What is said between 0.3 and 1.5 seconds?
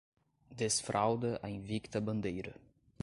Desfralda a